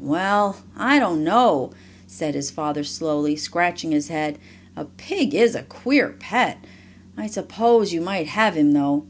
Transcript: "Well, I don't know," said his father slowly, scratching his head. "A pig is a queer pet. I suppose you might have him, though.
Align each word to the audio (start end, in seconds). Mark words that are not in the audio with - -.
"Well, 0.00 0.56
I 0.76 0.98
don't 0.98 1.22
know," 1.22 1.70
said 2.08 2.34
his 2.34 2.50
father 2.50 2.82
slowly, 2.82 3.36
scratching 3.36 3.92
his 3.92 4.08
head. 4.08 4.38
"A 4.74 4.86
pig 4.86 5.36
is 5.36 5.54
a 5.54 5.62
queer 5.62 6.16
pet. 6.18 6.58
I 7.16 7.28
suppose 7.28 7.92
you 7.92 8.00
might 8.00 8.26
have 8.26 8.56
him, 8.56 8.72
though. 8.72 9.04